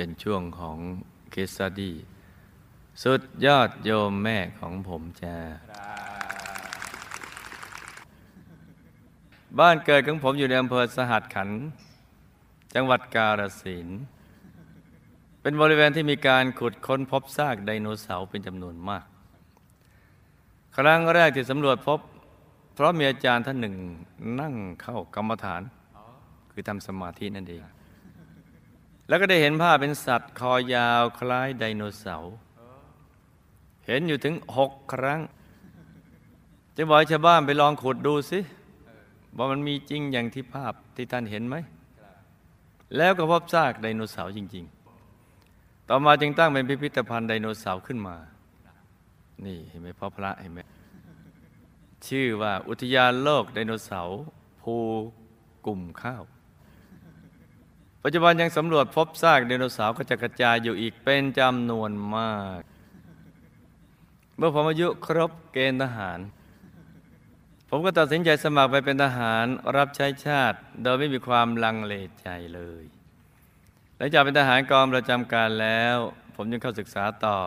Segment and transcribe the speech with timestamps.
[0.00, 0.78] เป็นช่วงของ
[1.30, 1.96] เคสตดี้
[3.02, 5.36] สุดยอดโยมแม่ของผมจ้า
[9.58, 11.48] บ้านเกิดของผมอยู่ในอำเภอสหัสขัน
[12.74, 13.88] จังหวัดกาฬสิน
[15.40, 19.04] เป็นบริเวณที่มีการขุดค้นพบซากไดโนเสาร์เป็นจำนวนมาก
[20.76, 22.00] ครั้งแรกที่สำรวจพบ
[22.74, 23.76] เพราะมีอาจารย์ท่านหนึ่ง
[24.40, 25.62] นั่งเข้ากรรมฐาน
[26.52, 27.64] คือทำสมาธินั่นเอง
[29.08, 32.34] แล้วก็ได้เห็นภาพเป็นสัตว์คอยาวคล้ายไดโนเสาร์
[33.86, 35.20] เห็นอยู่ถึงหกครั้ง
[36.76, 38.40] จะบอกชาวบ้านไปลองขุดดูสิ
[39.36, 41.56] ว่ามันมีจริงอย่างที่ภาพที่ท่านเห็นไหม
[42.96, 44.64] แล้วก็พบซากไดโนเสาร์จริง
[45.26, 48.16] ๆ ต่อมาจึงตั้งเป็นพิพิธภัณฑ์ไดโนเสาร์ขึ้นมา
[49.44, 50.60] นี่เห็นไหมพ่อพระเห็นไหม
[52.06, 54.20] ชื่อว่าอุทยานโลกไดโนเสาร์
[54.60, 54.74] ภู
[55.66, 56.22] กลุ่มข้าว
[58.02, 62.60] ปัจจุบันยังสำรวจพบซากไดโนเสาร์ก็จะกระจายอยู่อีกเป็นจำนวนมาก
[64.36, 66.18] เมื่อผมอายุครบเกณฑ์ทหาร
[67.70, 69.44] ผมก็ตัดสินใจสมัครไปเป็นทหาร
[69.76, 72.84] รับใช้ชาติ โดยไม่มีความลังเลใจเลย
[73.96, 75.96] หลังจากเป็นทหารกองประจำการแล้ว
[76.36, 77.40] ผมยังเข้าศึกษาต่อ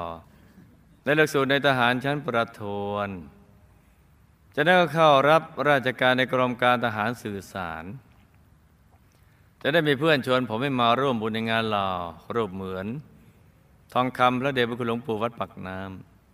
[1.03, 3.09] ในหลักสูตรในทหารชั้นประทวน
[4.55, 7.83] จะได้เข้ารับราชการในกรมการทหารสื่อสาร
[9.61, 11.89] จะได้มีเพื่อนชวนผมให้มาร่วมบุญในงานหล่อ
[12.35, 12.87] รูปเหมือน
[13.93, 15.79] ทองคำพระเดชพระคุณหลวงปู่วัดปักน้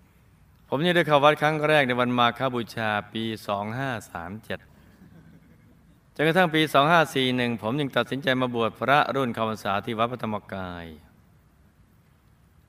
[0.08, 3.36] ำผมยังได้เข้าวัดครั้งแรกในวันมาฆบูชาปี 2537
[6.16, 6.62] จนกระทั่งปี
[7.12, 10.86] 2541 ผมยังตัดสินใจมาบวชพระรุ่นคำพรรษาที่วัดพระธรรมกาย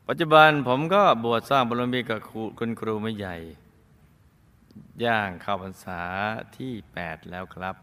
[0.06, 2.18] ปัจจุบันผมก็บวชสร้างบารมีกับ
[2.58, 3.36] คุณครูไม่ใหญ่
[5.04, 6.00] ย่างเข้าพรรษา
[6.56, 7.76] ที่ 8 แล้วครับ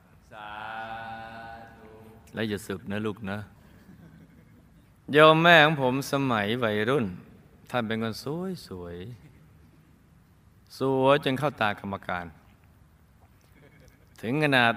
[2.35, 3.38] และอย่าสึกนะลูกนะ
[5.12, 7.06] โยมแม่ของผมสมัยวัยรุ่น
[7.69, 8.96] ท่านเป็นคนสวยสวย
[10.79, 12.25] สวยจนเข้าตากรรมการ
[14.22, 14.73] ถึงขนาด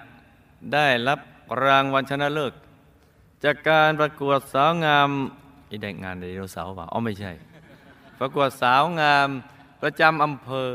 [0.73, 1.21] ได้รับ
[1.65, 2.53] รางวัลชนะเลิศ
[3.45, 5.09] จากการประกวดสาวงาม
[5.71, 7.33] อีเด็กงานไดโนเสาร์ป่ะอ๋อไม่ใช่
[8.19, 9.29] ประกวดสาวงาม
[9.83, 10.71] ประจำอำเภอ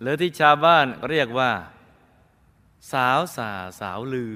[0.00, 1.52] หรือที่ชาวบ้านเรียกว่า
[2.92, 4.32] สาวสาสาวลือ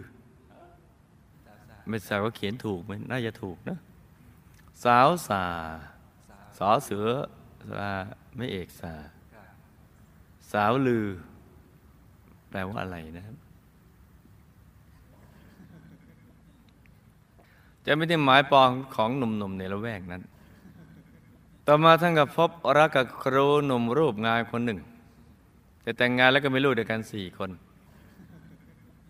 [1.88, 3.78] ไม่ทราบว่าเขียนถูกไหมน่าจะถูกนะ
[4.84, 5.44] สาวสา
[6.58, 7.06] สอเสือ
[7.70, 7.88] สา
[8.36, 8.94] ไม่เอกสา
[10.52, 11.06] สาวลือ
[12.50, 13.36] แปลว่าอะไรนะครับ
[17.86, 20.22] จะไม่ได้หมายปองของหนุ่มๆในละแวกนั้น
[21.66, 24.78] ต่อมาท่านก็พบรักกับครูหนุ่มรูปงานคนหนึ่ง
[25.84, 27.50] จะแต่งงานแล้วก็มีลูกด้วยกันสี่คน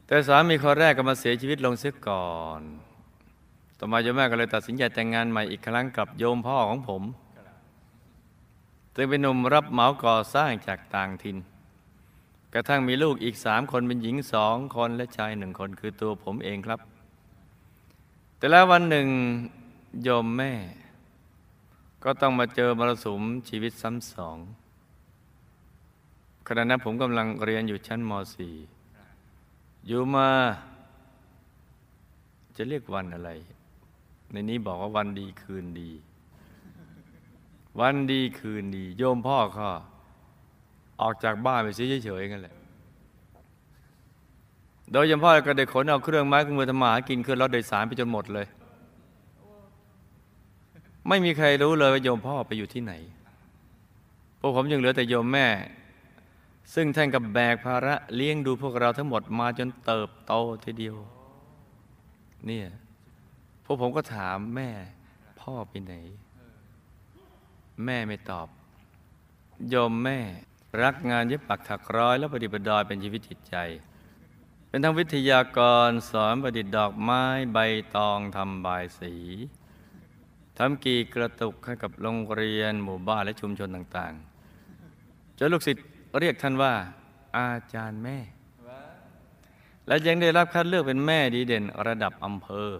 [0.06, 2.30] แต่สามีคนแรกก็มาเสียชีวิตลงเสียก่อ
[2.60, 2.62] น
[3.78, 7.02] ต่อมาโยมแม่ก็เลยตัดสินใจแต่งงานใหม่อีกครั้งกับโยมพ่อของผม
[8.94, 11.36] ซึ่งเป็นหนุ่มรับเหมาก่อสร้างจากต่างถิ่น
[12.54, 16.80] กระทั่งมีลูกอีกสามคนเป็นหญิงสองคนและชายหนึ่งคนคือตัวผมเองครับ
[18.38, 19.08] แต่แล้ววันหนึ่ง
[20.02, 20.52] โยมแม่
[22.04, 24.36] ก็ต้องมาเจอมรสุมชีวิตซ้ำสอง
[26.46, 28.71] ขณะนั้นผมกำลังเรียนอยู่ชั้นม .4
[29.86, 30.28] อยู่มา
[32.56, 33.30] จะเรียกวันอะไร
[34.32, 35.90] ในนี้บอกว่าวันดีคืนดี
[37.80, 39.68] วันดีคืนดี โยมพ่อก็
[41.00, 41.68] ออกจากบ้านไป
[42.04, 42.56] เฉยๆกันแหละ
[44.92, 48.46] โดยโยมพ่อก็ได้ขนเอาเครื่องไม้เครื่องมือทำมาหากินขึ้นรถโดยสารไปจนหมดเลย
[51.08, 52.92] ไม่มีใครรู้เลยว่าโยมพ่อไปอยู่ที่ไหน
[54.40, 55.46] พวกผมยังเหลือแต่โยมแม่
[56.74, 60.32] ซึ่งท่านกับแบกภาระเลี้ยงดูพวกเราทั้งหมดมาจนเติบโต
[60.64, 60.96] ทีเดียว
[62.46, 62.68] เนี่ย
[63.64, 64.70] พวกผมก็ถามแม่
[65.40, 65.94] พ่อไปไหน
[67.84, 68.48] แม่ไม่ตอบ
[69.68, 70.18] โยมแม่
[70.82, 73.56] รักงานเย็บปักถักร้อย และประดิษฐ์ประดอยเป็นชีวิตจิตใจ
[74.68, 75.58] เป็นทั้งวิทยาก
[75.88, 77.58] รสอนประดิษฐ์ดอกไม้ใบ
[77.96, 79.14] ตองทำบายสี
[80.58, 85.86] ทำกีกระตุกให้กับโรงเรียนหมู่บ้านและชุมชนต่างๆจนลูกศิษย์
[86.20, 86.74] เรียกท่านว่า
[87.38, 88.18] อาจารย์แม่
[89.86, 92.70] และยังได้รับคัดเลือกเป็นแม่ดีเด่นระดับอำเภอ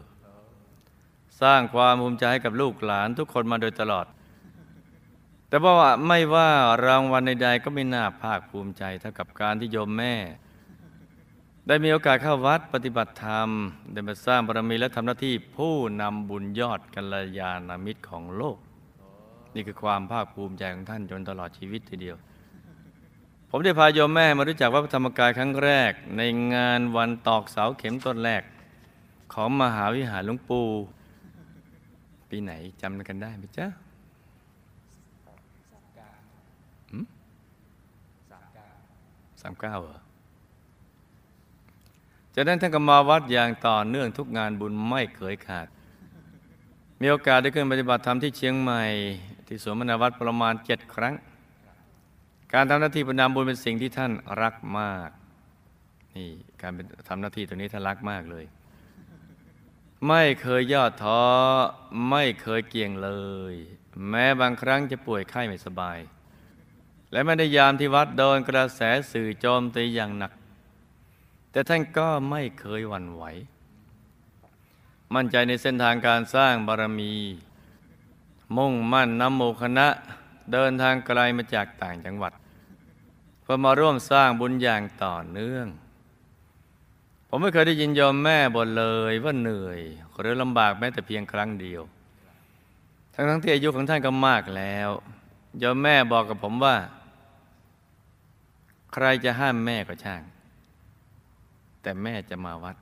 [1.42, 4.06] สร้างความภูมิใจให้กับลูกหลานทุกคนมาโดยตลอด
[5.48, 6.50] แต่ว่าไม่ว่า
[6.86, 10.14] รางวัลใดๆก็ไม่น่าภาคภูมิใจเท่ากับการที่โยมแม่
[11.66, 13.48] ได้มีโอกาสเข้าวัดปฏิบัติธรรม
[13.92, 18.58] ได้มาสร้างบารมีและทำหน้าที่ผู้นำบุญยอดกัลยาณมิตรของโลก
[19.54, 22.16] นี่คือความภาคภูมิใจของท่านจนตลอดชีวิตทีเดียว
[23.54, 26.22] ผมได้พาโยมแม่มารู้จักวัดพระธรรมกายครั้งแรก ใน
[26.54, 28.42] งานวันตอกเสาเข็มต้นแรก
[29.32, 30.66] ของมหาวิหารหลวงปู่
[32.28, 32.52] ปีไหน
[32.82, 33.66] จำกันได้ไหมจ๊ะ
[39.40, 39.98] สามเก้าเหรอ
[42.34, 45.66] จากนั้นท่านก็มาวัดอย่างต่อเนื่องทุกงานบุญไม่เคยขาด
[47.00, 48.82] มีโอกาสได้ขึ้นปฏิบัติธรรมที่เชียงใหม่
[49.46, 51.14] ที่สวนมนาวัดประมาณเจ็ดครั้ง
[52.54, 54.12] การทำหน้าที่ประนามบุญเป็นสิ่งที่ท่าน
[54.42, 55.10] รักมาก
[56.16, 58.44] นี่การเป็นทำหน้าที่ตรงนี้ท่านรักมากเลย
[60.08, 61.22] ไม่เคยย่อท้อ
[62.10, 63.10] ไม่เคยเกี่ยงเล
[63.52, 63.54] ย
[64.08, 65.98] แม้บางครั้งจะป่วยไข้ไม่สบาย
[67.12, 68.80] และไม่ได้ยามที่วัดโดนกระแส
[69.12, 70.32] สื่อโจมตีอย่างหนัก
[71.50, 73.24] แต่ท่านก็ไม่เคยหวั่นไหว
[75.14, 77.14] มั่นใจในเส้นทางการสร้างบารมี
[78.56, 79.88] มุ่งมั่นนำโมคณะ
[80.52, 82.32] เดินทางไกลมาจากต่างจังหวัด
[83.52, 85.66] เพื่อมาร่วมสร้างบุญอย่างต่อเนื่อง
[87.28, 89.80] ผมไม่เคยได้ยินโยมแม่บ่นเลยว่าเหนื่อย
[90.18, 91.82] หรือลำบากแม้แต่เพียงครั้งเดียว
[93.14, 94.90] ทั้งทั้งที่อายุของท่านก็มากแล้ว
[95.58, 96.76] โยมแม่บอกกับผมว่า
[98.92, 100.22] ใครจะห้ามแม่ก็ช่าง
[101.82, 102.76] แต่แม่จะมาวัด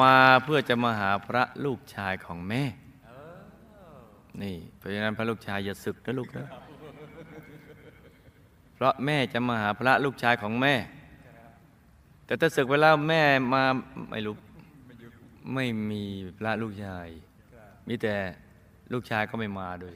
[0.00, 2.62] มาเพื่อจะมาหาพระลูกชายของแม่
[4.42, 6.48] นี่เพราะฉะนั้นพระลูกชายอย่าศึกนะลูกนะ
[8.84, 10.74] ราะแม่จะมาหาพระลูกชายของแม่
[12.26, 13.22] แต่ถ้าศึกไปแล้วแม่
[13.52, 13.62] มา
[14.10, 14.36] ไม่รู้
[15.54, 16.02] ไม่มี
[16.38, 17.08] พระลูกชาย
[17.88, 18.14] มีแต่
[18.92, 19.94] ลูกชายก็ไม่มาด้วย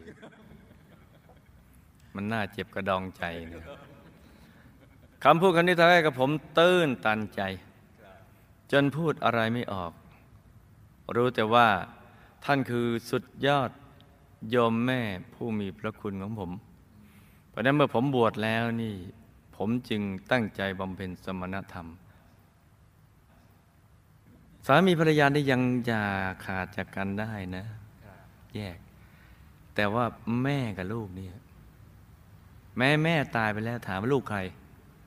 [2.14, 3.64] มันน่าเจ็บกระดองใจเนี่ย
[5.24, 7.40] คำพูดคำนี้ทำให้กับผมตื้นตันใจ
[8.72, 9.92] จนพูดอะไรไม่ออก
[11.16, 11.68] รู้แต่ว่า
[12.44, 13.70] ท่านคือสุดยอด
[14.54, 15.00] ยมแม่
[15.34, 16.50] ผู้มีพระคุณของผม
[17.58, 18.94] ราะนั้นเมื่อผมบวชแล้วนี่
[19.56, 20.02] ผมจึง
[20.32, 21.86] ตั้งใจบำเพ็ญสมณธรรม
[24.66, 26.04] สามีภรรยาได้ยังอย่า
[26.44, 27.64] ขาดจากกันได้นะ
[28.54, 28.78] แยก
[29.74, 30.04] แต่ว่า
[30.42, 31.34] แม่กับลูกเนี่ย
[32.78, 34.40] แม่แม่ตายไปแล้วถามว่าลูกใคร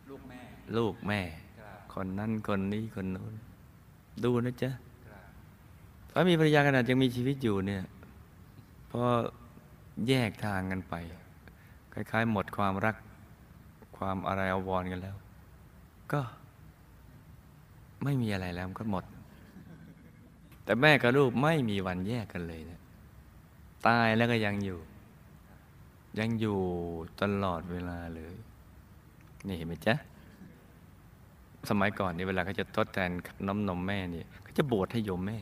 [0.10, 0.40] ลูกแม่
[0.78, 1.22] ลูกแม่
[1.60, 3.34] ครับคนนั้นคนนี้คนนู้น
[4.24, 4.72] ดูนะจ๊ะ
[5.08, 5.24] ครับ
[6.12, 7.84] สามีภรรยาขนาดยังมีชีวิตอยู่เนี่ย
[8.92, 9.04] พอ
[10.08, 10.96] แยกทางกันไป
[11.94, 12.96] คล้ายๆ หมดความรัก
[13.98, 15.16] ความอะไรอาวรกันแล้ว
[16.12, 16.22] ก็
[18.04, 19.06] ไม่มีอะไรแล้วก็หมด
[20.64, 22.80] แต่แม่กับลูกไม่มีวันแยกกันเลยนะ
[23.88, 24.80] ตายแล้วก็ยังอยู่
[26.20, 26.60] ยังอยู่
[27.22, 28.34] ตลอดเวลาเลย
[29.48, 29.96] นี่เห็นไหมจ๊ะ
[31.70, 33.10] สมัยก่อนนี่เวลาเขาจะทดแทน
[33.48, 35.38] น้ำนมแม่เนี่ยเขาจะบวชให้โยมแม่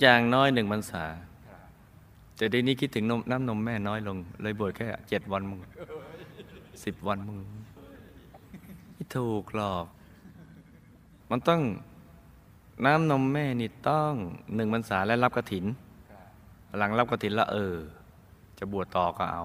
[0.00, 1.04] อย่างน้อยหนึ่งพรรษา
[2.40, 5.60] แต่เดี๋ยวนี้คิดถึงนมน้ำนมแม่น้อยลง เลยบวชแค่เจ็ดวันมึง
[6.84, 7.38] สิบวันมึง
[8.92, 9.84] ไม่ถูกหรอก
[11.30, 11.60] มันต้อง
[12.84, 14.12] น้ำนมแม่นี่ต้อง
[14.54, 15.64] หนึ่งพรรษาและรับกระถิน
[16.78, 17.76] หลังรับกระถินแล้วเออ
[18.58, 19.42] จะบวชต่อก็เอา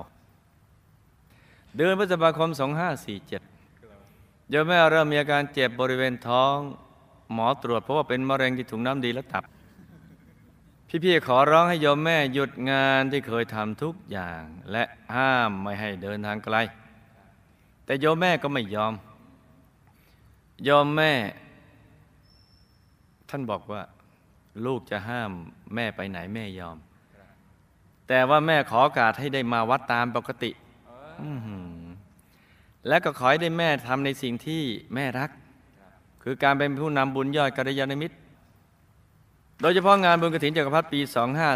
[1.75, 2.49] เดือนพฤษภาคม
[3.25, 6.57] 2547โยมแม่เริ่มมีอาการเจ็บบริเวณท้อง
[7.33, 9.43] หมอตรวจเพราะว่าเป็นมะเร็งที่ถุงน้ำดีและตับ
[10.89, 14.83] พี่ๆขอร้องให้โยมแม่หยุดงานที่เคยทำทุกอย่าง และ
[15.15, 16.57] ห้ามไม่ให้เดินทางไกล
[17.85, 18.93] แต่โยมแม่ก็ไม่ยอม
[20.63, 21.13] โยมแม่
[23.29, 23.81] ท่านบอกว่า
[24.65, 25.31] ลูกจะห้าม
[25.75, 26.77] แม่ไปไหนแม่ยอม
[28.07, 30.51] แต่ว่าแม่ขอโอกาสให้ได้มาวัดตามปกติ
[32.87, 34.63] และก็ขอให้ได้แม่ทำในสิ่งที่
[34.95, 35.29] แม่รัก
[36.23, 38.15] คือการเป็นผู้นำบุญยอดกัลยาณมิตร
[39.61, 40.99] โดยเฉพาะงานบุญกฐินจักรพรรดิปี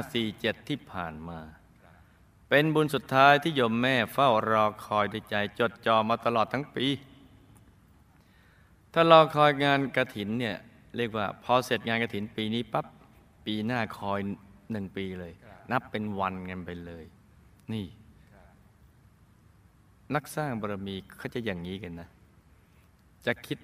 [0.05, 1.39] 2547 ที่ผ่านมา
[2.49, 6.85] เป็นบุญสุดท้ายที่โยมแม่เฝ้ารอคอยด้วยใจจดจ่อมาตลอดทั้งปี
[8.93, 10.55] ถ้ารอคอยงานกระถินเนี่ย
[10.97, 12.85] เรียกว่าพอเสร็จงานกระถินปีนี้ปั๊บ
[13.45, 14.19] ปีหน้าคอย
[14.71, 15.33] หนึ่งปีเลย
[15.71, 17.05] นับเป็นวันกันไปเลย
[17.73, 17.85] นี่
[20.15, 22.09] นักสร้างบารมีเขาจะอย่างนี้กันนะ
[23.25, 23.57] จะคิด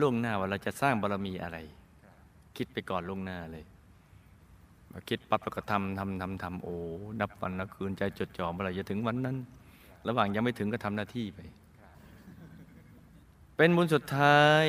[0.00, 1.58] ล่วงหน้าว่าเราจะสร้างบารมีอะไร
[2.56, 3.64] คิดไปก่อนล่วงหน้าเลย
[5.08, 6.76] คิดปั๊บแล้วก็ทำทำทำทำโอ้
[7.20, 9.36] นับวันนับคืนใจจดจ่อเมื่อไหร่จะถึงวันนั้น
[10.08, 11.38] ระหว่างยังไม่ถึงก็ทำหน้าที่ไป
[13.56, 14.62] เป็นบุญสุดท้าย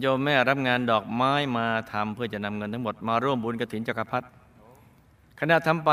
[0.00, 4.26] โยมแม่รับงานดอกไม้มาทำเพื่อจะนำเงินทั้งหมดมาร่วมบุญกระถินจักรพรรดิ
[5.40, 5.90] ขณะทำไป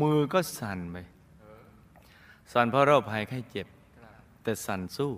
[0.00, 0.96] มือก็สั่นไป
[2.52, 3.66] สั่นเพราะโรคภัยไข้เจ็บ
[4.42, 5.12] แต่สั่นสู้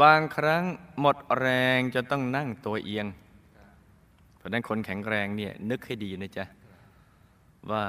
[0.00, 0.62] บางครั้ง
[1.00, 1.46] หมดแร
[1.76, 3.06] งจนต้องนั่งตัวเอียง
[4.46, 6.44] ราะนั้นคนแข็งแรงเนี่ยนึกให้ดีนะจ๊ะ
[7.70, 7.84] ว่า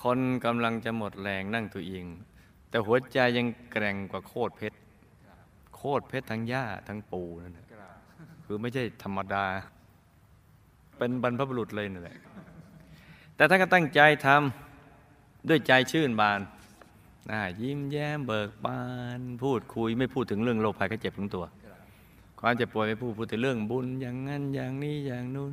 [0.00, 2.04] คนกำลังจะหมดแรงนั่งตัวเอง
[2.70, 4.76] แต่หัวใจยังแกร่งกว่าโคตรเพชร
[5.76, 7.96] โคตรเพชรทั้งหญ้าทั้งปูนั่นนะครับ
[8.44, 9.44] คือไม่ใช่ธรรมดา
[10.98, 12.18] เป็นบรรพบุรุษเลยนั่นแหละ
[13.36, 16.40] แต่ท่าก็ตั้งใจทำด้วยใจชื่นบาน
[17.30, 18.80] น่ายิ้มแย้มเบิกบา
[19.18, 21.44] น พูดคุยไม่พูดถึงเรื่องโรคภัยไข้เจ็บของตัว
[22.46, 25.52] ความเจ็บป่วยไม่พูดพูดแต่เรื่องบุญอย่างนั้นอย่างนี้อย่างนู้น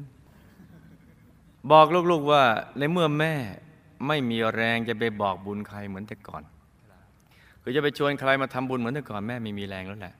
[1.71, 2.43] บอกลูกๆว่า
[2.77, 3.33] ในเมื่อแม่
[4.07, 6.43] ไม่มีแรงจะไปบอกบุญใครเหมือนแต่ก่อน
[7.61, 10.15] คือจะไปชวนใครมาทำบุญเหมือนแต่ก่อนแม่ไม่มีแรงแล้วแหละ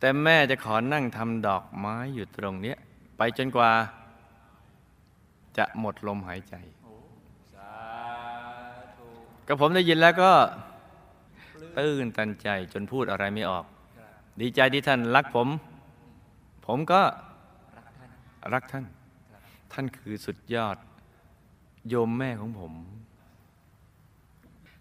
[0.00, 2.78] แต่แม่จะขอนั่งทำดอกไม้อยู่ตรงเนี้ย
[3.16, 3.70] ไปจนกว่า
[5.58, 6.54] จะหมดลมหายใจ
[9.46, 10.32] ก็ผมได้ยินแล้วก็
[11.78, 13.64] ตื้นตันใจจนพูดอะไรไม่ออก
[14.40, 15.48] ดีใจที่ท่านรักผม
[16.66, 17.02] ผมก็
[18.52, 18.84] รักท่าน
[19.72, 20.76] ท่านคือสุดยอด
[21.88, 22.72] โยมแม่ของผม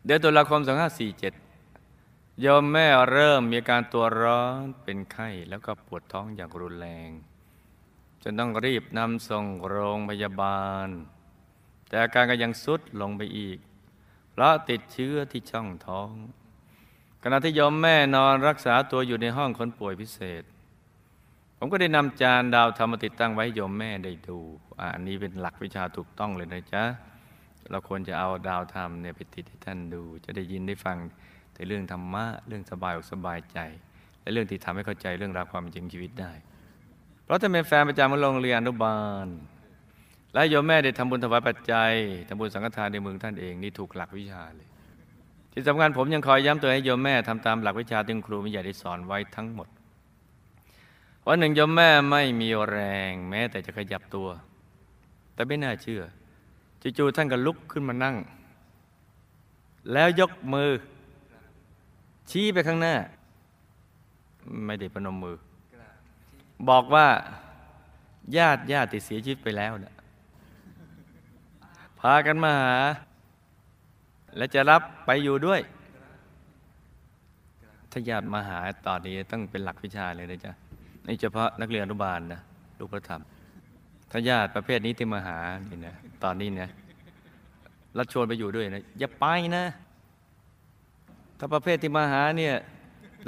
[0.06, 0.60] เดือนตุลาคม
[1.32, 7.10] 2547 โยมแม่เริ่มมีอาการตัวร้อนเป็นไข้แล้วก็ปวดท้องอย่างรุนแรง
[8.24, 10.88] จนต้องรีบนำส่งโรงพยาบาล
[11.88, 13.58] แต่อาการก็ยังสุดลงไปอีก
[14.32, 16.12] เพราะติดเชื้อที่ช่องท้อง
[17.24, 20.44] ขณะที่โยมแม่นอนรักษาตัวอยู่ในห้องคนป่วยพิเศษ
[21.64, 24.38] ผมก็ได้นำจานดาวธรรมมาติดตั้งไว้ให้โยมแม่ได้ดู
[24.94, 26.84] อันนี้เป็นหลักวิชาถูกต้องเลยนะจ๊ะ
[27.72, 30.98] เราควรจะเอาดาวธรรมเนี่ยไปติดให้ท่านดู จะได้ยินได้ฟัง
[31.54, 33.60] แต่เรื่องธรรมะเรื่องสบายอกสบายใจ
[34.22, 36.32] และเรื่องที่ทำให้เข้าใจเรื่องราวความจริงชีวิตได้
[37.24, 39.28] เพราะถ้าเป็นแฟนประจำของโรงเรียนอนุบาล
[40.34, 41.92] และโยมแม่ได้ทำบุญถวายปัจจัย
[42.28, 44.70] ทำบุญสังฆทานในเมืองท่านเองนี่ถูกหลักวิชาเลย
[45.54, 49.70] ที่สำคัญผมยังคอยย้ำเตือนให้โยมแม่ทำตามหลักวิชาที่คุณครูมิใหญ่ได้สอนไว้ทั้งหมด
[51.28, 52.78] วันหนึ่งยมแม่ไม่มีแร
[53.12, 54.28] งแม้แต่จะขยับตัว
[55.34, 56.02] แต่ไม่น่าเชื่อ
[56.98, 58.16] จู่ๆท่านก็ลุกขึ้นมานั่ง
[59.92, 60.72] แล้วยกมือ
[62.30, 62.96] ชี้ไปข้างหน้า
[64.66, 65.38] ไม่ได้พนมมือ
[66.70, 67.08] บอกว่า
[68.38, 69.94] ญาติญาติเสียชีวิตไปแล้วนะ
[72.00, 72.76] พากันมาหา
[74.38, 75.62] และจะรับไปอยู่ด้วย
[77.92, 80.54] ถ้าญาติมาหาตอนนี้ต้องเป็นหลักวิชาเลยนะจ๊ะ
[81.08, 82.42] นี่เฉพาะนักเรียนอนุบาลนะ
[82.80, 83.22] ลูกพระธรรม
[84.12, 85.38] ถ้าญาติประเภทนี้ที่มาหา
[85.70, 86.70] นี่นะตอนนี้นะ
[87.98, 89.64] รัดชวนไปอยู่ด้วยนะอย่าไปนะ
[91.40, 92.56] ถ้าประเภทที่มาหาเนี่ย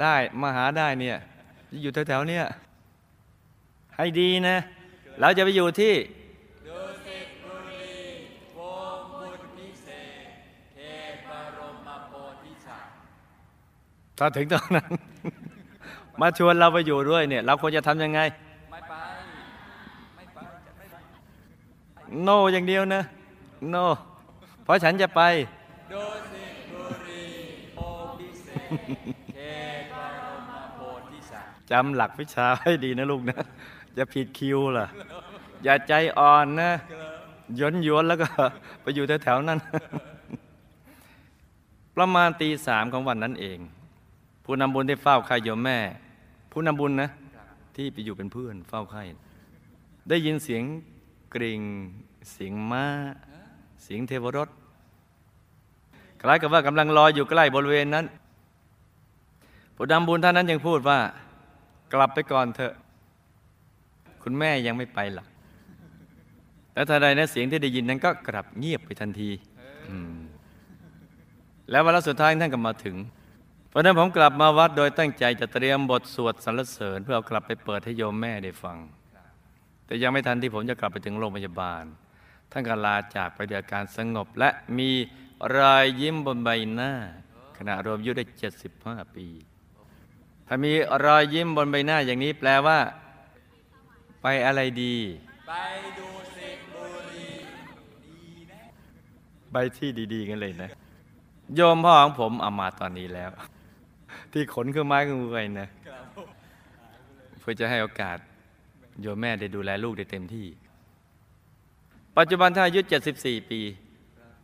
[0.02, 1.16] ได้มาหาได้เนี่ย
[1.82, 2.44] อยู่แถวๆเนี่ย
[3.96, 4.56] ให้ดีนะ
[5.20, 5.94] เราจะไปอยู่ที่
[14.18, 14.90] ถ้าถึงตอนนั้น
[16.20, 18.20] มาชวนเราไปอยู่ด้วยเนี่ย เราควรจะทำยังไง
[18.70, 18.94] ไม่ไป
[20.14, 20.38] ไม่ไป
[20.76, 20.96] ไม่ไป
[22.22, 23.02] โนอย่างเดียวนะ
[23.70, 23.76] โน
[24.64, 25.22] เพราะฉันจะไป
[25.90, 25.94] โด
[26.32, 27.24] สิบุรี
[27.76, 27.80] โอ
[28.18, 28.76] พิเศษ
[29.34, 29.38] เข
[29.78, 29.94] ตบ
[30.24, 30.78] รมโพ
[31.10, 33.38] ธิสัตว์จำหลักวิชาให้ดีนะลูกนะ
[33.94, 34.86] อย่าผิดคิวล่ะ
[35.64, 36.70] อย่าใจอ่อนนะ
[37.60, 38.28] ย้อนยวนแล้วก็
[38.82, 39.58] ไปอยู่แถวๆนั้น
[41.96, 43.58] ประมาณตีสามของวันนั้นเอง
[44.44, 45.78] ผู้นำบุญที่เฝ้าไข่โยมแม่
[46.56, 47.10] ผู้นำบุญนะ
[47.76, 49.02] ที่ไปอยู่เป็นเพื่อนเฝ้าไข่
[50.08, 50.62] ได้ยินเสียง
[51.34, 51.62] กริ่ง
[52.32, 52.84] เสียงม้า
[53.84, 54.48] เสียงเทวรถ
[56.20, 58.06] คล้ายกับว่ากำลังลอยอยู่ใกล้บริเวณนั้น
[59.76, 60.98] ผู้นำบุญท่านนั้นยังพูดว่า
[61.92, 62.74] กลับไปก่อนเถอะ
[64.22, 65.26] คุณแม่ยังไม่ไปหรอก
[66.74, 69.30] แล้วทันใดนะเสียงที่ได้ยินนั้นก็กลับเงียบไปทันที
[71.70, 72.96] แล้ววันสุดท้ายท่านก็มาถึง
[73.74, 78.78] เพราะฉะนั้นผมกลับมาวัดโดยตั้งใจจะเตรียมบทสวดสรรเสริญ เพื่อเอากลับไปเปิดให้โยมแม่ได้ฟัง
[79.86, 81.84] แต่ยังไม่ทันที่ผมจะกลับไปถึงโรงพยาบาล
[82.50, 84.90] ท่านก็ลาจากไปด้วยอาการสงบ และมี
[85.56, 86.92] รอยยิ้มบนใบหน้า
[87.58, 88.24] ขณะรวมอายุได้
[88.70, 89.26] 75 ปี
[90.48, 90.72] ถ้ามี
[91.04, 92.78] รอยยิ้มบนใบหน้าอย่างนี้แปลว่า
[94.22, 94.96] ไปอะไรดี
[95.48, 95.52] ไป
[95.98, 97.28] ดูสิบุรี
[99.52, 100.70] ไปที่ดีๆกันเลยนะ
[101.54, 103.32] โยมพ่อของผมเอามาตอนนี้แล้ว
[104.34, 105.68] ที่ขนเครื่องไม้เครื่องมือไปนะ
[107.40, 108.18] เพื่อจะให้โอกาส
[109.00, 110.46] โยมแม่ได้ดูแลลูกได้เต็มที่
[112.16, 112.80] ปัจจุบันท่านอายุ
[113.16, 113.60] 74 ปี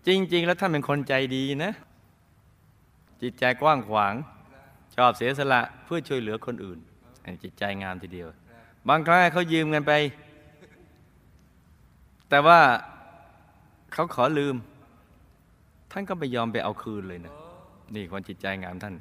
[0.06, 1.73] จริง ๆ แล้วท่านเป็นคนใจดีนะ
[3.23, 4.14] จิตใจกว้างขวาง
[4.97, 6.78] ชอบเสียสละเพื่อช่วยเหลือคนอื่น
[7.25, 8.28] อันนจิตใจงามทีเดียว
[8.88, 9.92] บางครั้งให้เขายืมเงินไป
[12.28, 12.61] แต่ว่า
[13.92, 14.56] เขาขอลืม
[15.92, 17.35] ท่านก็ไม่ยอมไปเอาคืนเลยนะ
[17.94, 18.94] นี่คนจิตใจงามท่าน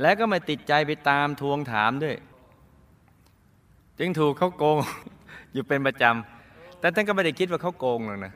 [0.00, 2.16] และก็ไม่ติดใจไปตามทวงถามด้วย
[3.98, 4.76] จึงถูกเขาโกง
[5.52, 8.34] อยู่เป็นประจำ แต่ท่านก็ไม่ได้คิดว่าเขาโกงหรอกนะ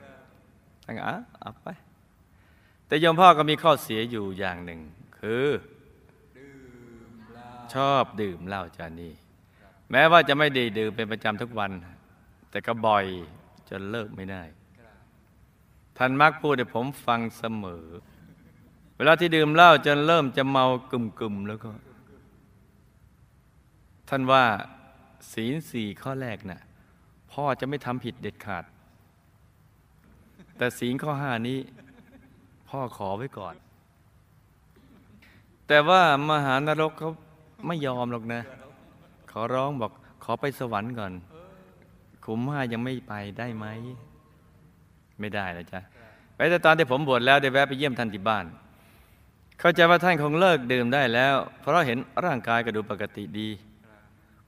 [0.84, 1.68] ท่านก็อะเอาไป
[2.86, 4.80] แต่ยมพ่อก็มีข้อเสียอยู่อย่างหนึ่ง
[5.18, 5.46] คือ
[7.74, 9.12] ชอบดื่มเหล้าจานี่
[9.90, 11.70] แม้ว่าจะไม่ได้ดื่มเป็นประจำทุกวัน
[12.50, 13.06] แต่ก็บ่อย
[13.68, 14.42] จนเลิกไม่ได้
[15.96, 17.84] ท่านมักพูดให้ผมฟังเสมอ
[18.98, 21.70] เวลาที่ดื่มเหล้าจนเริ่มจะเมากึ่มๆแล้วก็
[24.08, 24.44] ท่านว่า
[25.32, 26.60] ศีลสี่ข้อแรกน่ะ
[27.32, 28.64] พ่อจะไม่ทำผิดเด็ดขาด
[30.56, 31.58] แต่ศีลข้อห้านี้
[32.68, 33.54] พ่อขอไว้ก่อน
[35.68, 37.10] แต่ว่ามหานรกเขา
[37.66, 38.40] ไม่ยอมหรอกนะ
[39.30, 39.92] ขอร้องบอก
[40.24, 41.12] ขอไปสวรรค์ก่อน
[42.24, 43.66] ขุมห้ายังไม่ไปได้ไหม
[45.20, 45.80] ไม่ได้แล้วจ้ะ
[46.36, 48.44] ไปแต่ตอนที่ผมบวชแล้วได้แวะไปเยี่ยมท่านที่บ้าน
[49.60, 53.48] เข้าใจว่าท่านคงเลิกดื่มได้แล้ว เพราะเห็นร่างกายก็ดูปกติดี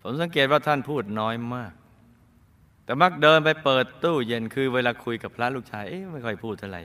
[0.01, 1.73] ผมสังเกตว่าท่านพูดน้อยมาก
[2.85, 6.83] แต่มักเดินไปเปิดตู้เย็นคือเวลาคุยกับพระลูกชายเอ๊ะไม่ค่อยพูดเท่าไหร่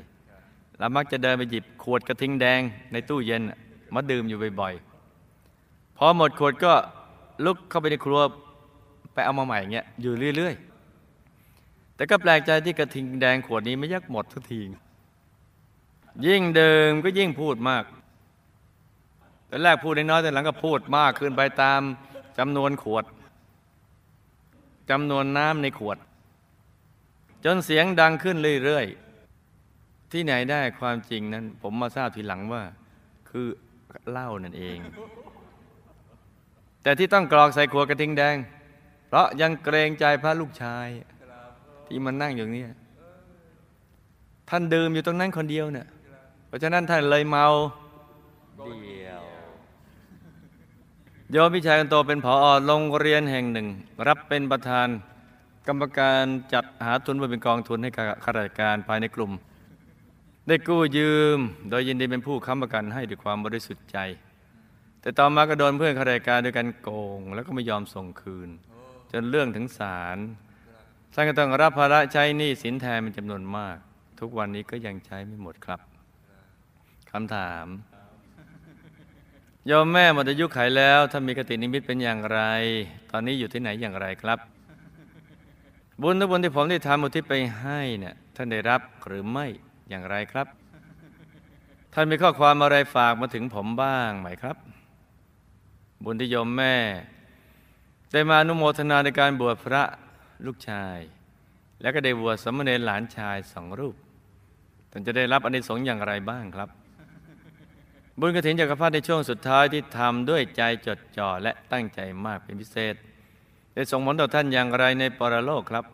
[0.79, 3.41] แล้วมักจะเดินไปหยิบขวดกระทิงแดงในตู้เย็น
[3.95, 6.73] มาดื่มอยู่บ่อยๆ พอหมดขวดก็
[7.45, 8.21] ลุกเข้าไปในครัว
[9.13, 14.61] ไปเอามาใหม่อย่างเงี้ยอยู่เรื่อยๆ แต่ก็แปลกใจที่กระทิงแดงขวดนี้ไม่ยักหมดทุกที
[16.25, 17.83] ยิ่งดื่มก็ยิ่งพูดมาก
[19.55, 21.81] แต่แรกพูดน้อยแต่หลังก็พูดมากขึ้นไปตาม
[22.37, 23.05] จำนวนขวด
[24.89, 25.97] จำนวนน้ำในขวด
[27.45, 32.63] จนเสียงดังขึ้นเรื่อยๆ ที่ไหนได้ความจริงนั้น ผมมาทราบทีหลังว่า
[33.29, 33.47] คือ
[34.09, 34.77] เหล้านั่นเอง
[36.83, 38.35] แต่ที่ต้องกรอกใส่ขวดกระทิงแดง
[39.07, 40.87] เพราะยังเกรงใจพระลูกชาย
[41.87, 42.65] ที่มันนั่งอยู่นี่
[44.49, 45.87] ท่านดื่มอยู่ตรงนั้นคนเดียวเนี่ย
[46.47, 47.45] เพราะฉะนั้นท่านเลยเมา
[48.65, 49.24] เดียว
[51.31, 53.67] โยมพี่ชายคนโตเป็นผอโรงเรียนแห่งหนึ่ง
[54.07, 54.87] รับเป็นประธาน
[55.67, 56.23] กรรมการ
[56.53, 59.31] จัดหาทุนเพื่อเป็นกองทุนให้กับข้าราชการภายในกลุ่ม
[60.47, 63.97] ได้กู้ยืม โดยยินดีเป็นผู้ค้ำประกันให้ด้วยความบริสุทธิ์ใจ
[65.01, 68.49] แต่ต่อมาก็โดนเพื่อนข้าราชการด้วยกันโกง แล้วก็ไม่ยอมส่งคืน
[69.11, 70.17] จนเรื่องถึงศาล
[71.13, 73.77] ท่านก็ต้องรับภาระใช้หนี้สินแทนเป็นจำนวนมาก
[74.19, 75.79] ทุกวันนี้ก็ยังใช้ไม่หมดครับ
[77.11, 77.67] คำถาม
[79.67, 82.39] โยมแม่หมดอายุไขแล้วถ้ามีกตินิมิตเป็นอย่างไร
[83.11, 84.39] ตอนนี้อยู่ที่ไหนอย่างไรครับ
[86.01, 89.45] บุญทุกบุญที่ผมได้ทำอุทิศไปให้เนี่ยท่านได้รับหรือไม่
[89.89, 90.47] อย่างไรครับ
[91.93, 94.57] ท่านมีข้อความอะไรฝากมาถึงผมบ้างไหมครับ
[96.03, 96.75] บุญที่โยมแม่
[98.13, 99.83] ได้มาอนุโมทนาในการบวชพระ
[100.45, 100.97] ลูกชาย
[101.81, 103.95] แล้วก็ได้บวชสมเณรหลานชายสองรูป
[104.91, 106.69] ท่านจะได้รับอนิสงส์อย่างไรบ้างครับ
[108.19, 112.95] บุญกระถินจักรพรรดิในช่วงสุดท้ายที่ทำด้วยใจจดจ่อและตั้งใจมากเป็นพิเศษ
[113.73, 115.85] ได้ส่งผลต่อท่านอย่างไรในปรโลกครับ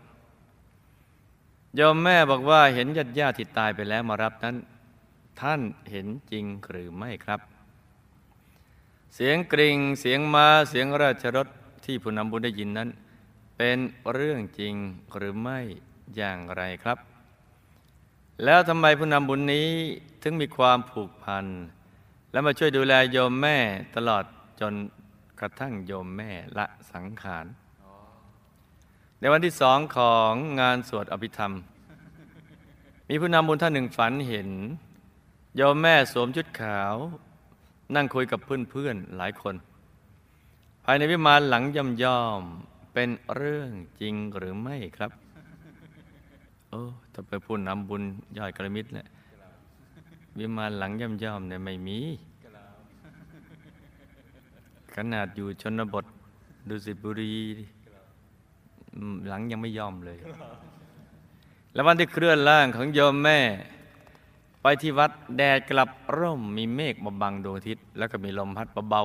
[1.80, 4.56] ยมแม่บอกว่าเห็นญาติญาติที่ตายไปแล้วมารับนั้น
[5.42, 7.40] ท่านเห็นจริงหรือไม่ครับ
[9.16, 11.48] เสียงกริ่งเสียงมาเสียงราชรถ
[11.86, 12.90] ที่ผู้นำบุญได้ยินนั้น
[13.58, 13.78] เป็น
[14.14, 14.76] เรื่องจริง
[15.16, 15.60] หรือไม่
[16.16, 16.98] อย่างไรครับ
[18.44, 19.70] แล้วทำไมผู้นำบุญนี้
[20.24, 21.46] ถึงมีความผูกพัน
[22.32, 23.58] และมาช่วยดูแลโยมแม่
[23.96, 24.24] ตลอด
[24.62, 24.74] จน
[25.40, 27.46] กระทั่งโยมแม่ละสังขาร
[29.20, 31.54] ในวันที่สองของงานสวดอภิธรรม
[33.10, 34.50] มีผู้นำบุญท่านหนึ่งฝันเห็น
[35.56, 36.96] โยมแม่สวมชุดขาว
[37.96, 39.56] นั่งคุยกับเพื่อนๆหลายคน
[40.86, 42.42] ภายในวิมานหลังย่อมย่อม
[42.94, 45.12] เป็นเรื่องจริงหรือไม่ครับ
[46.70, 46.82] โอ้
[47.14, 48.04] ถ้าไปพูดนำบุญ
[48.38, 49.08] ยอดกระมิดแหละ
[50.38, 52.00] วิมานหลังย่อมย่อมๆเนี่ยไม่มี
[54.96, 56.06] ขนาดอยู่ชนบท
[56.68, 57.34] ดุสิตบุรี
[58.96, 60.18] อืมหลังยังไม่ยอมเลย
[61.74, 63.40] แล้ววันที่เคลื่อนร่างของโยมแม่
[64.62, 69.04] ไปที่วัดแดดกลับร่มมีเมฆมาบังดวงอาทิตย์ แล้วก็มีลมพัดเบา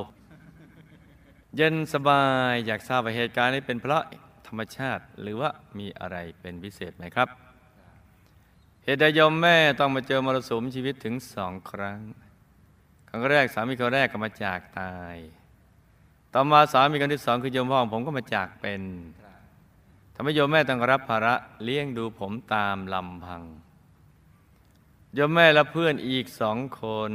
[0.77, 4.03] ๆเย็นสบายอยากทราบว่าเหตุการณ์นี้เป็นเพราะ
[4.47, 7.29] ธรรมชาติ หรือว่ามีอะไรเป็นพิเศษไหมครับ
[8.89, 12.01] เหตุใดยมแม่ต้องมาเจอมรสุมชีวิตถึงสองครั้ง
[13.09, 15.17] ครั้งแรกสามีคนแรกก็มาจากตาย
[16.33, 18.83] ต่อมาสามีคนที่สองคือโยมพ่อของผมก็มาจากเป็น
[20.15, 23.43] ทำให้โยมแม่ต้องรับภาระเลี้ยงดูผมตามลำพัง
[25.15, 27.13] โยมแม่และเพื่อนอีกสองคน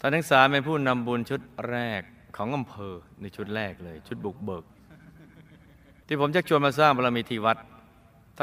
[0.00, 2.02] ท่านทั้งสามเป็นผู้นำบุญชุดแรก
[2.36, 4.64] ของอำเภอในชุดแรกเลย ชุดบุกเบิก
[6.06, 7.58] ที่ผมชักชวนมาสร้างบารมีที่วัด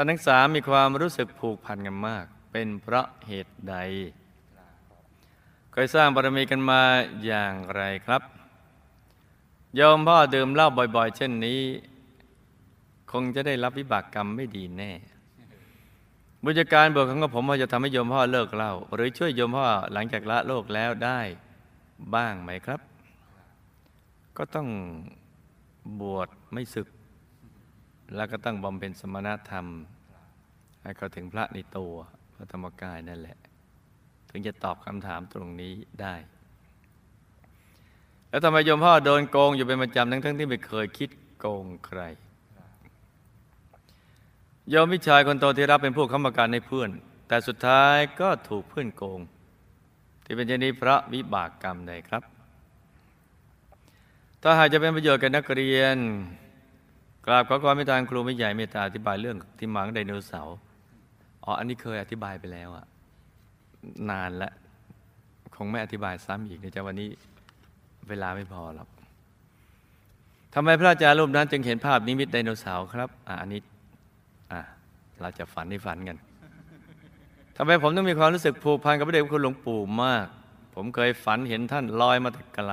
[0.00, 3.76] ่านทั้งสามมีความรู้สึกผูกพันกันมาก เป็นเพราะเหตุใด
[5.72, 6.82] เคยสร้างบารมีกันมา
[7.24, 8.22] อย่างไรครับ
[9.76, 11.60] โยมพ่อดื่มเหล้าบ่อยๆ เช่นนี้
[13.12, 14.92] คงจะได้รับวิบากกรรมไม่ดีแน่
[16.44, 21.20] บุญการบวชของผมว่าจะทำให้โยมพ่อเลิกเหล้าหรือช่วยโยมพ่อหลังจากละโลกแล้วได้
[22.14, 22.80] บ้างไหมครับ
[24.36, 24.68] ก็ต้อง
[26.00, 26.88] บวชไม่ศึก
[28.14, 29.66] แล้วก็ต้องบำเพ็ญสมณธรรม
[30.82, 31.92] ให้เขาถึงพระในตัว
[32.34, 33.38] พระธรรมกายนั่นแหละ
[34.30, 36.14] ถึงจะตอบคำถามตรงนี้ได้
[38.28, 42.00] แล้วทำไมโยมพ่อโดนโกงอยู่เป็นประจำทั้งทั้งๆที่ไม่เคยคิดโกงใคร
[44.70, 46.90] โยมพี่ชายคนโตที่รับเป็นผู้ค้ำประกันให้เพื่อน
[47.28, 49.20] แต่สุดท้ายก็ถูกเพื่อนโกง
[50.24, 52.22] ที่เป็นเช่นนี้พระวิบากกรรมใดครับ
[54.42, 55.96] ถ้าหากจะเป็นประโยชน์กับนักเรียน
[57.28, 60.56] กราบขอความเมตตาครูไม่ใหญ่เมตตาอธิบายเรื่องที่มังไดโนเสาร์
[61.44, 62.86] อ๋ออันนี้เคยอธิบายไปแล้วอะ
[64.10, 64.52] นานแล้ว
[65.54, 67.08] คงไม่อธิบายซ้ำอีกในจะวันนี้
[68.08, 68.88] เวลาไม่พอหรอก
[70.54, 73.60] ทำไมพระอาจารย์รูปนั้น จึงเห็นภาพนิมิตไดโนเสาร์ครับอะอันนี้
[74.52, 74.60] อะ
[75.20, 76.16] เราจะฝันให้ฝันกัน
[77.56, 80.26] ทำไมผมต้องมีความรู้สึกผูกพันกับพระเดชพระคุณหลวงปู่มาก
[80.74, 82.72] ผมเคยฝันเห็นท่านลอยมาแต่ไกล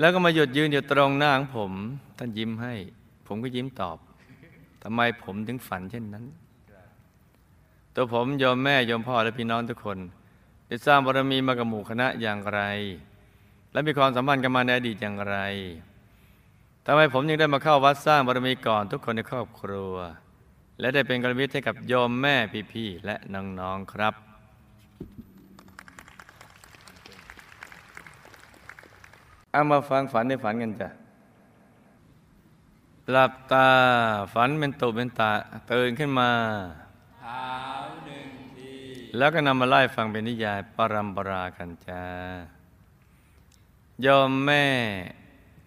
[0.00, 1.72] แล้วก็มาหยุดยืนอยู่ตรงหน้าของผม
[2.18, 2.74] ท่านยิ้มให้
[3.26, 3.98] ผมก็ยิ้มตอบ
[4.82, 6.24] ทำไมผมถึงฝันเช่นนั้น
[7.94, 9.98] ตัวผมโยมแม่โยมพ่อและพี่น้องทุกคน
[10.68, 12.60] ได้สร้างบารมีมากับหมู่คณะอย่างไร
[13.72, 15.36] และมีความสัมพันธ์กันมาในอดีตอย่างไร
[16.86, 19.94] ทำไมผมยังได้มาเข้าวัดสร้างบารมีก่อนทุกคนในครอบครัว
[20.80, 22.36] และได้เป็นกระมิตให้กับโยมแม่
[22.72, 24.14] พี่ๆและน้องๆครับ
[29.52, 30.88] เอามาฟังฝันในฝันกันจ้ะ
[33.10, 33.68] หลับตา
[34.34, 35.30] ฝันเป็นตุเป็นตา
[35.70, 36.30] ตื่นขึ้นมา
[37.20, 37.46] เท้า
[38.06, 38.74] หนึ่งที
[39.16, 42.04] แล้วก็นำมาไล่ฟังเป็นนิยายปรัมปรากันจ้า
[44.02, 44.66] โยมแม่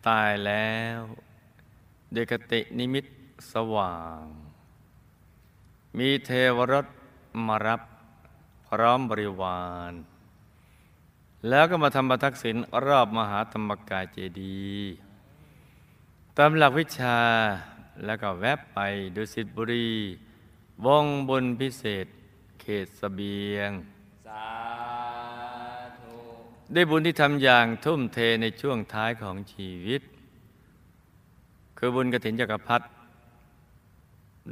[0.07, 0.99] ตายแล้ว
[2.11, 3.05] เดวยคตินิมิต
[3.53, 4.23] สว่าง
[5.97, 6.87] มีเทวรถ
[7.47, 7.81] มารับ
[8.67, 9.91] พร้อมบริวาร
[11.49, 12.55] แล้วก็มาทำประทักษิณ
[12.87, 14.93] รอบมหาธรรมกายเจดีย์
[16.37, 17.19] ตามหลักวิชา
[18.05, 18.79] แล้วก็แวบไป
[19.15, 19.91] ดุสิตบุรี
[20.85, 22.05] วงบุญพิเศษ
[22.61, 23.71] เขตสเสบียง
[24.27, 24.49] สา
[25.99, 26.15] ธุ
[26.73, 30.01] ได้บุญที่ทำอย่างทุ่มเทในช่วงท้ายของชีวิต
[31.77, 32.85] คือบุญกระถินจักรพรรดิ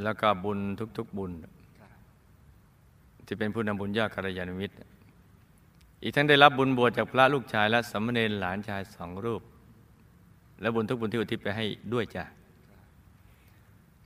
[0.04, 0.60] แล้วก็บุญ
[0.98, 1.32] ทุกๆบุญ
[3.26, 4.76] ที่เป็นผู้นำบุญยอดกัลยาณมิตร
[6.02, 9.42] อีกทั้งได้รับบุญบวชจากพระลูกชายและสามเณรหลานชายสองรูป
[10.62, 12.24] และบุญทุกบุญที่อุทิศไปให้ด้วยจ้ะ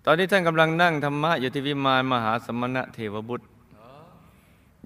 [0.06, 3.48] ตอนนี้ท่านกำลังนั่งธรรมะอยู่ที่วิมานมหาสมณะเทวบุตร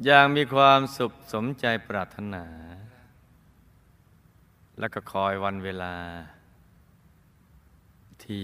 [0.06, 2.45] อย่างมีความสุขสมใจปรารถนา
[4.80, 5.93] แล้วก็คอยวันเวลา
[8.24, 8.43] ที่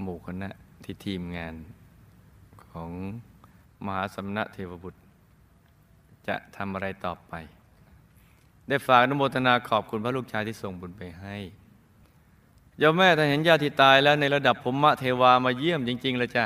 [0.00, 0.48] หมู่คณะ
[0.84, 1.54] ที่ทีมงาน
[2.70, 2.90] ของ
[3.84, 5.00] มหาสมณะเทวบุตร
[6.28, 7.32] จะทำอะไรต่อไป
[8.68, 11.36] ได้ฝากอนุโมทนาขอบคุณพระลูกชายที่ส่งบุญไปให้
[12.82, 16.44] ยมแม่ถ้าเห็นญาติที่ตายแล้วในระดับภูมิเทวามาเยี่ยมจริง ๆ เลยจ้ะ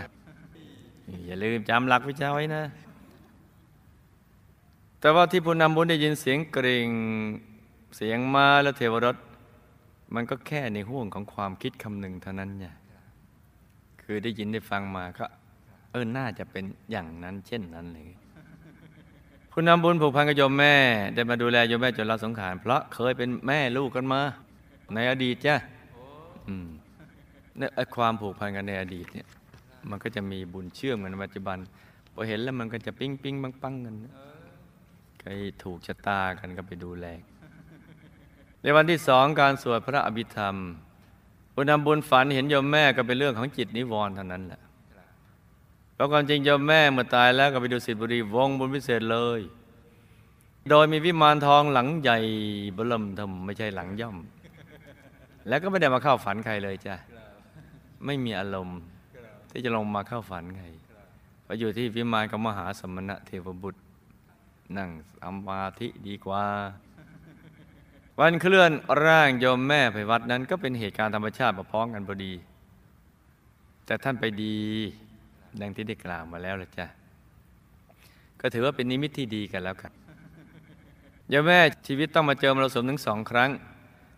[1.27, 2.63] อย่าลืมจำหลักวิชาไว้นะ
[5.01, 6.91] แต่ว่าที่ผู้นำบุญได้ยินเสียงกรง
[7.97, 9.17] เสียงมาและเทวรส
[10.15, 12.75] มันก็แค่ในห่วงของความคิดคำหนึ่งเท่านั้นเนี่ย
[14.03, 15.25] คือได้ยินได้ฟังมาก็
[15.91, 18.09] เออน่าจะเป็นอย่างนั้นเช่นนั้นเลย
[19.53, 20.75] ผู้นำบุญผูกพันกับโยมแม่
[21.15, 24.21] ได้มาดูแลโยมแม่จนลาสงขารเพราะเคยเป็นแม่ลูกกันมา
[24.95, 25.57] ในอดีตจ้ะ
[27.59, 29.27] เนี่ยไอ้ความผูกพันกันในอดีตเนี่ย
[29.91, 31.59] มันก็จะมีบุญเชื่อมกันในปัจจุบัน
[32.13, 33.95] พอเห็นแล้วมันก็จะปิ้งปิ้งปังปังกัน
[35.21, 35.31] ใคร
[35.63, 37.07] ถูกชะตากันก็ไปดูแล
[38.63, 40.57] ในวันที่สองการสวดพระอภิธรรม
[41.55, 44.61] บุญนำบุญฝันเห็นโยมแม่ก็เป็นเรื่องของจิตนิวรณ์เท่านั้นแหละ
[46.01, 49.41] เพราะความจริงโยมแม่เมื่อตายแล้วก็ไปดูสิทธิบุรีวงบุญพิเศษเลย
[50.71, 52.19] โดยมีวิมานทองหลังใหญ่
[52.77, 54.17] บลมทำไม่ใช่หลังย่อม
[55.49, 56.95] แล้วก็ไม่ได้มาเข้าฝันใครเลยจ้ะ
[58.05, 58.81] ไม่มีอารมณ์
[59.51, 60.67] ที่จะลงมาเข้าฝันใคร
[61.43, 63.81] เพราะอยู่ที่วิมานกับมหาสมณะเทวบุตร
[64.77, 65.15] นั่งส
[65.49, 66.45] มาธิดีกว่า
[68.19, 68.71] วันเคลื่อน
[69.05, 72.33] ร่างโยมแม่ไปวัดนั้นก็เป็นเหตุการณ์ธรรมชาติมาพ้องกันพอดี
[73.87, 74.59] แต่ท่านไปดี
[75.61, 76.87] ดังที่ได้กล่าวมาแล้วละจ้ะ
[78.41, 79.93] ก็ถือว่าเป็นนิมิตที่ดีกันแล้วกัน
[81.29, 83.51] โยมแม่ชีวิตต้องมาเจอมรสุมถึงสองครั้ง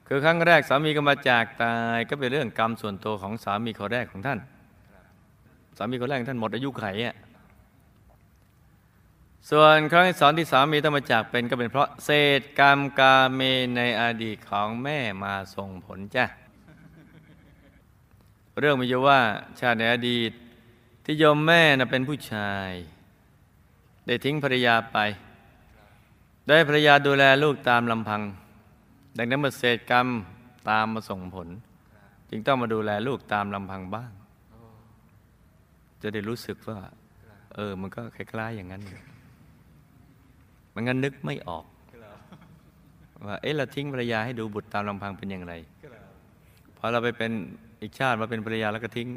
[0.07, 4.39] คือครั้งแรกสามีก็มาจากตายก็เป็นเรื่องกรรมส่วนตัวของสามีคนแรกของท่าน
[5.77, 7.17] สามีคนแรกท่านหมดอายุไขอะ
[9.51, 13.41] ส่วนครั้งที่สองที่สามีต้องมาจากเป็นก็เป็นเพราะเศษกรรมกาเม
[13.77, 16.25] ในอดีตของแม่มาส่งผลจ้ะ
[18.61, 19.19] เรื่องมีอยู่ว่า
[19.61, 20.33] ชาติในอดีต
[21.05, 22.71] ที่โยมแม่น่ะเป็นผู้ชาย
[24.07, 24.99] ได้ทิ้งภรรยาไป
[26.49, 28.23] ได้ภรรยาดูแลลูกตามลำพัง
[29.17, 30.07] ดังนั้นเมื่อเศษกรรม
[30.71, 31.49] ตามมาส่งผล
[32.31, 34.11] จึงต้องมาดูแลลูกตามลำพังบ้าง
[36.03, 36.79] จะได้รู้สึกว่า
[37.55, 39.01] เออ มันก็คล้ายๆอย่างนั้นอยู่
[40.75, 41.65] มันงั้นนึกไม่ออก
[43.27, 45.55] ว่าเอ๊ะเราทิ้งภรรยาให้ดูบุตรตามลำพังเป็นอย่างไร
[46.77, 47.33] พอเราไปเป็น
[47.83, 49.09] อีกชาติมาเป็นภรรยาแล้วก็ทิ้ง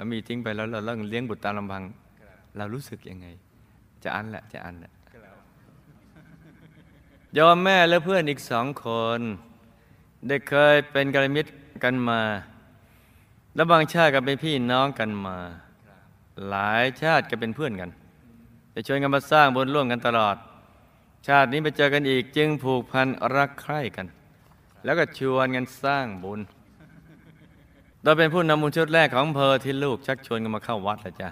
[0.00, 1.82] ามีทิ้งไปแล้วเราเริ่มเลี้ยงบุตรตามลำพัง
[2.56, 3.26] เรารู้สึกยังไง
[4.02, 4.92] จะอันแหละจะอันแหละ
[7.38, 8.86] ยอมแม่และเพื่อนอีกสองค
[9.18, 9.20] น
[10.28, 11.50] ได้เคยเป็นกัลยาณมิตร
[11.84, 12.20] กันมา
[13.54, 15.36] และบางชาติก็เป็นพี่น้องกันมา
[16.48, 17.90] หลายชาติก็เป็นเพื่อนกัน
[18.74, 20.36] จะชวนกันมาสร้างบุญร่วมกันตลอด
[21.28, 24.06] ชาตินี้ไปเจอกันอีกจึงผูกพันรักใคร่กัน
[24.84, 26.40] แล้วก็ชวนกันสร้างบุญ
[28.06, 31.30] โดยเป็นผู้นำบุญชุดแรกของอำเพอที่ลูกชักชวนกันมาเข้าวัดละจ้ะ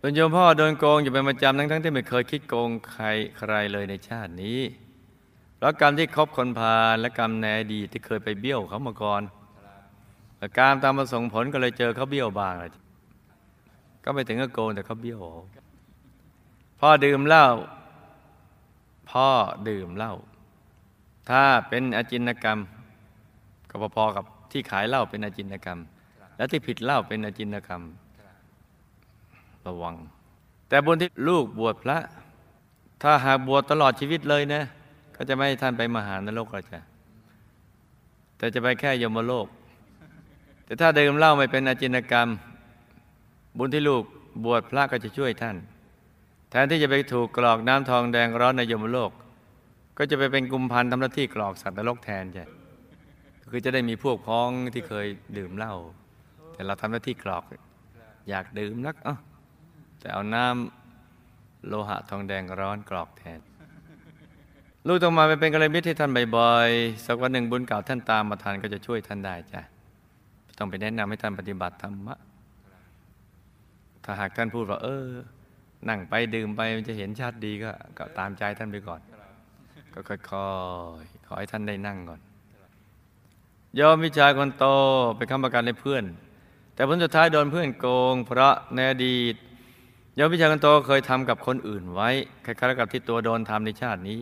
[0.00, 3.06] ตนโยมพ่อโดนโกงอยู่เป็นประจำทั้งๆที่ไม่เคยคิดโกงใคร
[3.38, 4.60] ใครเลยในชาตินี้
[5.56, 9.22] เพราะกรรมที่คบคนพาลและกรรมในอดีตที่เคยไปเบี้ยวเขามาก่อน
[10.38, 12.70] แต่กรรมตามมาส่งผลก็เลยเจอเขาเบี้ยวบางเลย
[14.04, 15.20] ก็ไม่ถึงกับโกงแต่เขาเบี้ยว
[16.80, 17.46] พ่อดื่มเหล้า
[19.10, 19.28] พ่อ
[19.68, 20.12] ดื่มเหล้า
[21.30, 22.58] ถ้าเป็นอาจินกรรม
[23.70, 25.78] ก็พอๆกับ ที่ขายเหล้าเป็นอาจินกรรม
[26.36, 27.82] และที่ผิดเหล้าเป็นอาจินกรรม
[29.66, 29.94] ระวัง
[30.68, 31.98] แต่บุญที่ลูกบวชพระ
[33.02, 34.62] ถ้าหากบวชตลอดชีวิตเลยนะ
[35.16, 36.80] ก็จะไม่ให้ท่านไปมหานรกหรอกจ้ะ
[38.36, 39.46] แต่จะไปแค่ยมโลก
[40.64, 42.28] แต่ถ้าดื่มเหล้าไม่เป็นอาจินกรรม
[43.58, 44.02] บุญที่ลูก
[44.44, 45.56] บวชพระก็จะช่วยท่าน
[46.50, 49.10] แทนที่จะไปถูกกรอกน้ำทองแดงร้อนในยมโลก
[49.98, 52.44] ก็จะไปเป็นกุมพันทำหน้าที่กรอกสัตว์นรกแทนใช่
[53.50, 55.06] คือจะได้มีพวกพ้องที่เคย
[55.38, 55.74] ดื่มเหล้า
[56.52, 57.44] แต่เราทำหน้าที่กรอก
[58.28, 59.16] อยากดื่มนักเอ้า
[60.00, 63.40] แต่เอาน้ำโลหะทองแดงร้อนกรอกแทน
[64.86, 69.60] ลูกต้องมาไปเป็นกัลยาณมิตรให้ท่านบ่อยๆสักวันหนึ่งบุญเก่าท่านตามมาทันก็จะช่วยท่านได้จ้ะ
[70.58, 72.16] ต้องไปแนะนำให้ท่านปฏิบัติธรรมะ
[74.04, 75.06] ถ้าหากท่านพูดว่า เออ
[75.88, 79.00] นั่งไปดื่มไปมันจะเห็นชาติดีก็ก็ตามใจท่านไปก่อน
[79.94, 82.20] ก็ค่อยๆขอให้ท่านได้นั่งก่อน
[83.80, 84.64] ยอมวิชายคนโต
[85.16, 86.04] ไปค้ำประกันให้เพื่อน
[86.74, 89.34] แต่ผลสุดท้ายโดนเพื่อนโกง เพราะในอดีต
[90.18, 92.10] ยอมวิชายคนโตเคยทำกับคนอื่นไว้
[92.44, 94.20] คล้ายๆกับที่ตัวโดนทำในชาตินี้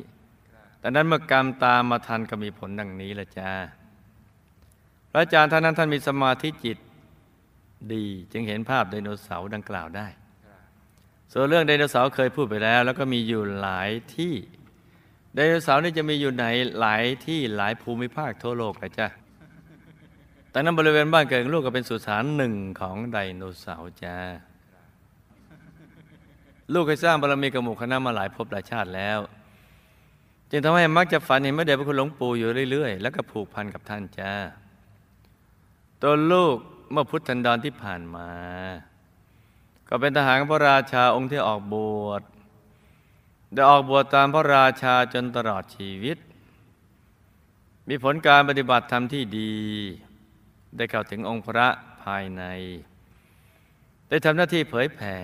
[0.80, 3.52] แต่นั้นเมื่อกรรมตามมาทันก็มีผลดังนี้ละจ้า
[5.10, 6.78] พระอาจารย์ท่านนั้นท่านมีสมาธิจิต
[7.92, 10.06] ดีจึงเห็นภาพไดโนเสาร์ดังกล่าวได้
[11.32, 14.34] ส่วนเรื่องไดโนเสาร์เคยพูดไปแล้ว แล้วก็มีอยู่หลายที่
[15.34, 16.46] ไดโนเสาร์นี่จะมีอยู่ไหน
[16.80, 19.08] หลายที่หลายภูมิภาคทั่วโลกเลยจ้ะ
[20.52, 24.16] แต่นั้นบริเวณบ้านเกิดลูกก็เป็นสุสานหนึ่งของไดโนเสาร์จ้า
[26.72, 29.18] ลูกเคยสร้างบารมีกับหมู่คณะมาหลายภพหลายชาติแล้ว
[30.50, 34.32] จึงทำให้มักจะฝันเห็นพระเดชพระคุณหลวงปู่อยู่เรื่อยๆ แล้วก็ผูกพันกับท่านจ้า
[36.02, 36.56] ตัวลูก
[36.92, 38.30] เมื่อพุทธันดรที่ผ่านมา
[39.88, 42.22] ก็เป็นทหารพระราชาองค์ที่ออกบวช
[43.52, 46.18] ได้ออกบวชตามพระราชาจนตลอดชีวิต
[47.88, 49.54] มีผลการปฏิบัติธรรมที่ดี
[50.76, 51.68] ได้เข้าถึงองค์พระ
[52.02, 52.42] ภายใน
[54.08, 55.18] ได้ทำหน้าที่เผยแผ่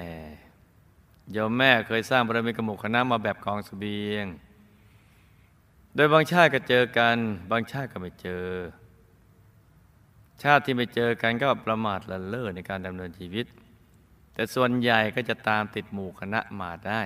[1.32, 4.26] โยมแม่เคยสร้างบารมีกมุกคณะมาแบบกองสเสบียง
[5.94, 7.16] โดยบางชาติก็เจอกัน
[7.50, 8.46] บางชาติก็ไม่เจอ
[10.42, 13.46] ชาติที่ไม่เจอกันก็ประมาทละเลิศในการดำเนินชีวิต
[14.34, 17.00] แต่ส่วนใหญ่ก็จะตามติดหมู่คณะมาได้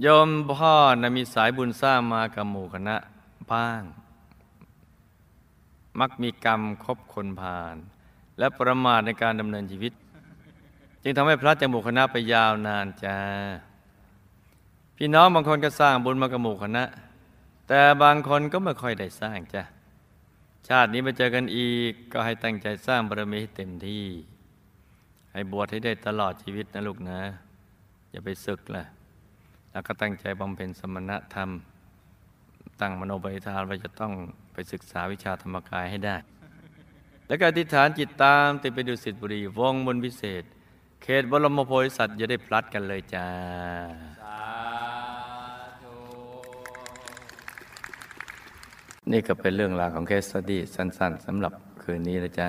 [0.00, 2.96] โยมพ่อนะมีสายบุญสร้างมากับหมู่คณะ
[3.52, 3.82] บ้าง
[6.00, 7.76] มักมีกรรมคบคนผ่าน
[8.38, 9.92] และประมาทในการดำเนินชีวิต
[11.02, 13.16] จึงทำให้พระจากหมู่คณะไปยาวนานจ้า
[14.96, 16.84] พี่น้องบางคนก็สร้างบุญมากับหมู่คณะ
[17.68, 19.62] แต่บางคนก็ไม่ค่อยได้สร้างจ้ะ
[20.68, 24.04] ชาตินี้มาเจอกันอีกก็ให้ตั้งใจสร้างบารมีให้เต็มที่
[25.32, 27.20] ให้บวชให้ได้ตลอดชีวิตนะลูกนะ
[28.10, 28.84] อย่าไปศึกล่ะ
[29.70, 31.50] แล้วก็ตั้งใจบำเพ็ญสมณธรรม
[32.80, 34.12] ตั้งมโนบริธานว่าจะต้อง
[34.56, 36.16] ไปศึกษาวิชาธรรมกายให้ได้
[37.28, 40.42] แล้วก็อธิษฐานจิตตามติดไปดูสิทธิบุรีวงบนพิเศษ
[41.02, 43.26] เขตบรมโพธิสัตว์จะได้พลัดกันเลยจ้า
[44.18, 44.22] ส
[49.12, 52.48] นี่ก็เป็นเรื่องราวของเคสสตี้สั้น ๆสำหรับคืนนี้นะจ๊ะ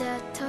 [0.00, 0.40] จะท